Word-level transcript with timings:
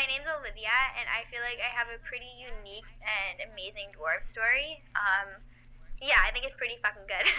my 0.00 0.06
name's 0.06 0.24
Olivia, 0.40 0.72
and 0.96 1.04
I 1.12 1.28
feel 1.28 1.44
like 1.44 1.60
I 1.60 1.68
have 1.76 1.92
a 1.92 2.00
pretty 2.08 2.32
unique 2.40 2.88
and 3.04 3.52
amazing 3.52 3.92
dwarf 3.92 4.24
story. 4.24 4.80
Um, 4.96 5.28
yeah, 6.00 6.16
I 6.24 6.32
think 6.32 6.48
it's 6.48 6.56
pretty 6.56 6.80
fucking 6.80 7.04
good. 7.04 7.28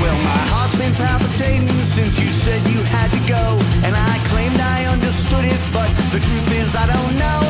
Well, 0.00 0.16
my 0.22 0.42
heart's 0.48 0.78
been 0.78 0.94
palpitating 0.94 1.68
since 1.82 2.18
you 2.18 2.30
said 2.30 2.66
you 2.68 2.80
had 2.82 3.10
to 3.10 3.20
go. 3.28 3.58
And 3.84 3.94
I 3.94 4.16
claimed 4.30 4.58
I 4.60 4.86
understood 4.86 5.44
it, 5.44 5.60
but 5.74 5.90
the 6.14 6.20
truth 6.20 6.50
is, 6.56 6.74
I 6.74 6.86
don't 6.86 7.16
know 7.18 7.49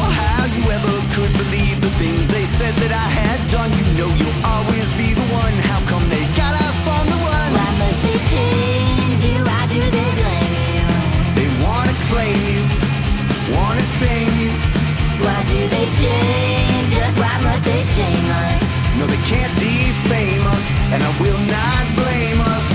Why 14.49 15.39
do 15.53 15.61
they 15.69 15.87
change 16.01 16.93
us? 16.97 17.15
Why 17.21 17.35
must 17.45 17.65
they 17.65 17.83
shame 17.93 18.31
us? 18.49 18.61
No, 18.97 19.07
they 19.07 19.21
can't 19.29 19.53
defame 19.61 20.45
us, 20.47 20.65
and 20.93 21.03
I 21.03 21.11
will 21.21 21.43
not 21.45 21.85
blame 22.01 22.41
us. 22.41 22.67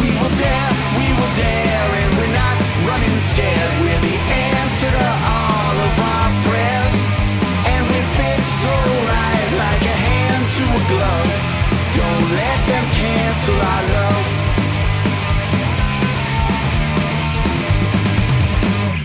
We 0.00 0.08
will 0.16 0.34
dare, 0.40 0.70
we 0.96 1.06
will 1.18 1.34
dare, 1.36 1.88
and 2.00 2.10
we're 2.16 2.36
not 2.42 2.56
running 2.88 3.18
scared. 3.32 3.72
We're 3.84 4.00
the 4.00 4.16
answer 4.48 4.90
to 4.96 5.08
all 5.36 5.76
of 5.88 5.94
our 6.12 6.30
prayers, 6.48 7.00
and 7.68 7.80
we 7.84 8.00
fit 8.16 8.40
so 8.64 8.74
right 9.12 9.50
like 9.64 9.82
a 9.84 9.96
hand 10.08 10.42
to 10.56 10.64
a 10.72 10.82
glove. 10.88 11.30
Don't 12.00 12.24
let 12.32 12.58
them 12.64 12.84
cancel 12.96 13.60
our 13.60 13.82
love. 13.92 14.09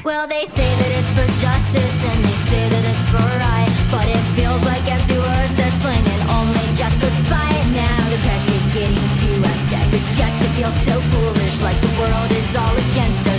Well, 0.06 0.28
they 0.28 0.46
say 0.46 0.70
that 0.70 0.92
it's 1.02 1.10
for 1.18 1.26
justice 1.42 2.00
and 2.06 2.24
they 2.24 2.38
say 2.46 2.70
that 2.70 2.86
it's 2.94 3.10
for 3.10 3.26
right. 3.42 3.74
But 3.90 4.06
it 4.06 4.22
feels 4.38 4.62
like 4.62 4.86
empty 4.86 5.18
words 5.18 5.56
they're 5.58 5.78
slinging 5.82 6.22
only 6.30 6.62
just 6.78 7.02
for 7.02 7.10
spite. 7.26 7.66
Now 7.74 7.98
the 8.14 8.22
pressure's 8.22 8.70
getting 8.70 9.02
too 9.18 9.42
us. 9.42 9.66
Ever 9.74 9.98
just 10.14 10.38
to 10.46 10.48
feel 10.54 10.70
so 10.86 11.02
foolish 11.10 11.60
like 11.60 11.82
the 11.82 11.90
world 11.98 12.30
is 12.30 12.56
all 12.56 12.78
against 12.94 13.26
us. 13.26 13.35